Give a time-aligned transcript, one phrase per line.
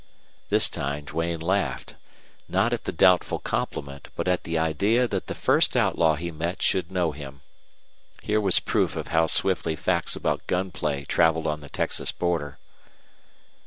[0.49, 1.93] This time Duane laughed,
[2.49, 6.59] not at the doubtful compliment, but at the idea that the first outlaw he met
[6.63, 7.41] should know him.
[8.23, 12.57] Here was proof of how swiftly facts about gun play traveled on the Texas border.